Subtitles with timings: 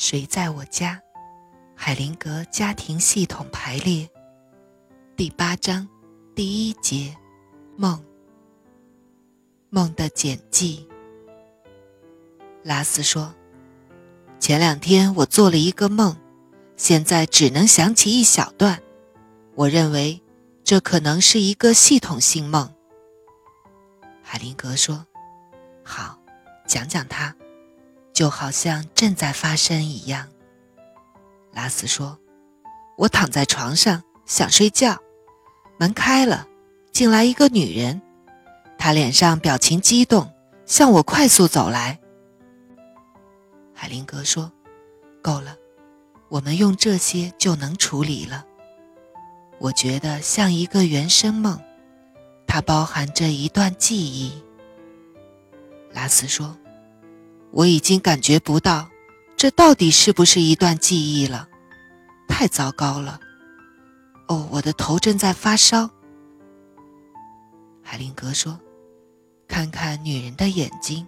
[0.00, 0.98] 谁在我家？
[1.76, 4.08] 海灵格家庭系统排列
[5.14, 5.86] 第八章
[6.34, 7.14] 第一节
[7.76, 8.02] 梦。
[9.68, 10.88] 梦的简记。
[12.62, 13.34] 拉斯说
[14.40, 16.16] ：“前两天我做了一个梦，
[16.78, 18.82] 现在只能想起一小段。
[19.54, 20.22] 我认为
[20.64, 22.72] 这可能是一个系统性梦。”
[24.24, 25.06] 海灵格说
[25.84, 26.18] ：“好，
[26.66, 27.36] 讲讲它，
[28.20, 30.28] 就好像正在发生一样。”
[31.54, 32.18] 拉斯说
[32.98, 34.98] ：“我躺在床上想睡觉，
[35.78, 36.46] 门开了，
[36.92, 38.02] 进来一个女人。”
[38.76, 40.30] 她脸上表情激动，
[40.66, 41.98] 向我快速走来。
[43.72, 44.52] 海灵格说
[45.24, 45.56] ：“够了，
[46.28, 48.44] 我们用这些就能处理了。”
[49.58, 51.58] 我觉得像一个原生梦，
[52.46, 54.42] 它包含着一段记忆。
[55.94, 56.54] 拉斯说
[57.50, 58.88] ：“我已经感觉不到，
[59.36, 61.48] 这到底是不是一段记忆了？
[62.28, 63.20] 太糟糕了！
[64.28, 65.90] 哦，我的头正在发烧。”
[67.82, 68.58] 海灵格说。
[69.52, 71.04] 看看女人的眼睛，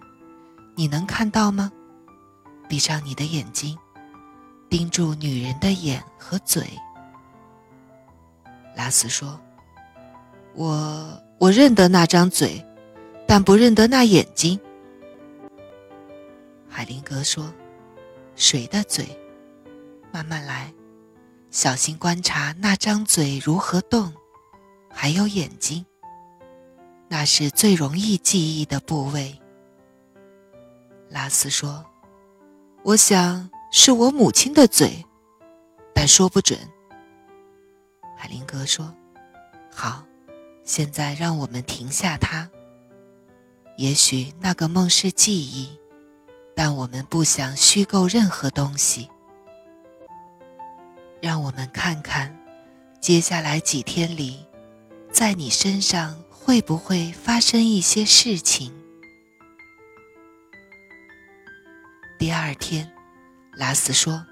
[0.75, 1.71] 你能看到吗？
[2.67, 3.77] 闭上你的眼睛，
[4.69, 6.67] 盯住女人的眼和嘴。
[8.75, 9.39] 拉斯说
[10.55, 12.61] ：“我我认得那张嘴，
[13.25, 14.59] 但不认得那眼睛。”
[16.75, 17.53] 海灵格说
[18.35, 19.05] ：“谁的嘴？
[20.11, 20.73] 慢慢来，
[21.51, 24.11] 小心观察那张嘴如何动，
[24.89, 25.85] 还有眼睛。”
[27.07, 29.39] 那是最容易记忆的部位。
[31.09, 31.85] 拉斯说
[32.81, 35.05] ：“我想是我母亲的嘴，
[35.93, 36.57] 但说不准。”
[38.17, 38.91] 海灵格说
[39.71, 40.03] ：“好，
[40.63, 42.49] 现在让我们停下它。
[43.77, 45.77] 也许那个梦是记忆，
[46.55, 49.09] 但我们不想虚构任何东西。
[51.21, 52.35] 让我们看看，
[52.99, 54.45] 接下来几天里，
[55.11, 56.15] 在你身上。”
[56.45, 58.73] 会不会发生一些事情？
[62.19, 62.91] 第二天，
[63.55, 64.25] 拉斯说：“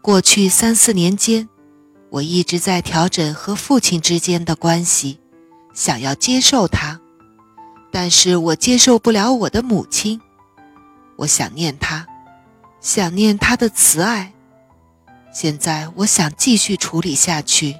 [0.00, 1.48] 过去三四年间，
[2.10, 5.18] 我一直在调整和父亲之间的关系，
[5.74, 7.00] 想要接受他，
[7.90, 10.20] 但是我接受不了我的母亲。
[11.20, 12.06] 我想念他，
[12.80, 14.32] 想念他的慈爱。
[15.30, 17.76] 现在，我想继续处理下去。”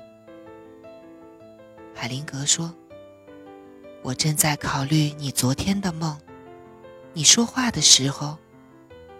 [1.96, 2.74] 海灵格说。
[4.02, 6.18] 我正在考虑你昨天的梦。
[7.12, 8.38] 你说话的时候，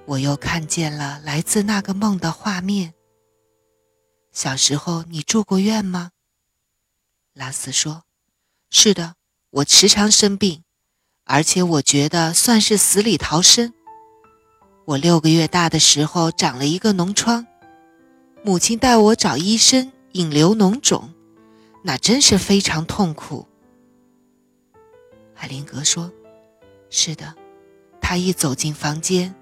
[0.06, 2.94] 我又看见了来自那个梦的画面。
[4.32, 6.12] 小时候你住过院吗？
[7.34, 8.04] 拉斯说
[8.70, 9.16] ：“是的，
[9.50, 10.64] 我时常生病，
[11.24, 13.74] 而且我觉得算是死里逃生。
[14.90, 17.46] 我六个月大的时候长了一个脓疮，
[18.42, 21.14] 母亲带我找医生引流脓肿，
[21.84, 23.46] 那真是非常痛苦。”
[25.32, 26.10] 海灵格说
[26.90, 27.36] ：“是的，
[28.00, 29.32] 他一走进房间，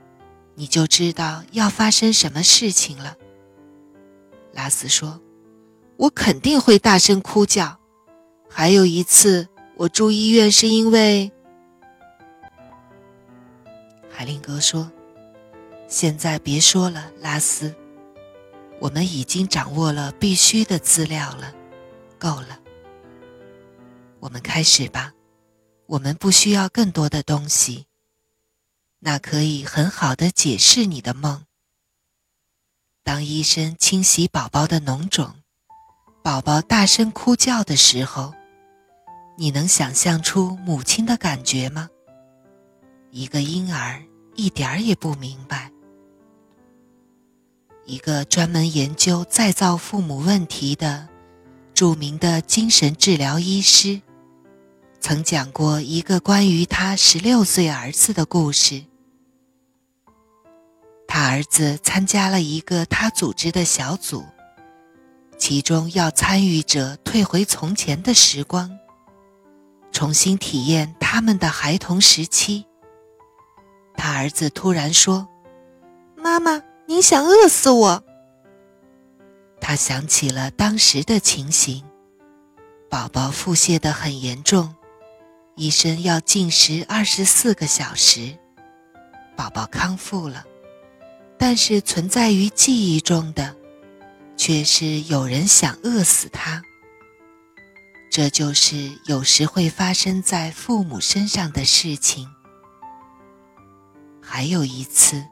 [0.54, 3.16] 你就知道要发生什么事情了。”
[4.52, 5.18] 拉斯说
[5.96, 7.78] ：“我肯定会大声哭叫。
[8.50, 9.48] 还有一次，
[9.78, 11.32] 我住医院是因为……”
[14.12, 14.92] 海灵格说
[15.88, 17.74] ：“现在别说了，拉斯，
[18.80, 21.52] 我们已经掌握了必须的资料了，
[22.18, 22.60] 够了。
[24.20, 25.12] 我们开始吧。”
[25.88, 27.86] 我们不需要更多的东西，
[28.98, 31.46] 那可以很好的解释你的梦。
[33.02, 35.36] 当医生清洗宝宝的脓肿，
[36.22, 38.34] 宝宝大声哭叫的时候，
[39.38, 41.88] 你能想象出母亲的感觉吗？
[43.10, 45.72] 一个婴儿一点儿也不明白。
[47.88, 51.08] 一个专门研究再造父母问题的
[51.72, 54.02] 著名的精神治疗医师。
[55.00, 58.84] 曾讲过一个关于他十六岁儿子的故事。
[61.06, 64.22] 他儿子参加了一个他组织的小组，
[65.38, 68.78] 其中要参与者退回从前的时光，
[69.90, 72.66] 重新体验他们的孩童时期。
[73.96, 75.26] 他儿子突然说
[76.14, 78.02] ：“妈妈，你想饿死我？”
[79.60, 81.84] 他想起了当时的情形，
[82.88, 84.74] 宝宝腹泻得很严重。
[85.54, 88.38] 医生要禁食二十四个小时，
[89.36, 90.46] 宝宝康复了，
[91.36, 93.54] 但是存在于记忆中的，
[94.34, 96.62] 却是有人想饿死他。
[98.10, 102.26] 这就是有时会发生在父母身上的事情。
[104.22, 105.22] 还有一次，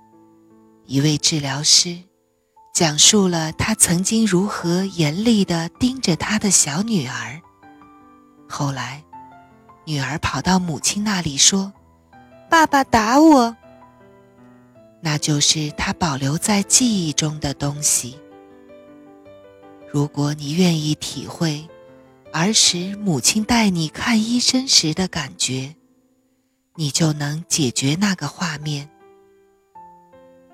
[0.86, 1.98] 一位治疗师
[2.72, 7.40] 讲述了他曾经如何严厉地盯着他的小女儿。
[8.48, 9.02] 后来，
[9.84, 11.72] 女儿跑到母亲那里说
[12.48, 13.56] ：“爸爸打我。”
[15.02, 18.18] 那就是他保留在记忆中的东西。
[19.92, 21.68] 如果你愿意体会
[22.32, 25.74] 儿时母亲带你看医生时的感觉，
[26.74, 28.88] 你就能解决那个画面。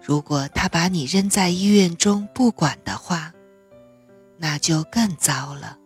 [0.02, 3.32] 如果他把你扔在医院中不管的话，
[4.36, 5.78] 那就更糟了。